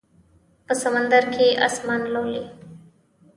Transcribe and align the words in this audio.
په 0.65 0.73
سمندر 0.83 1.23
کې 1.33 1.47
اسمان 1.67 2.01
لولي 2.13 2.43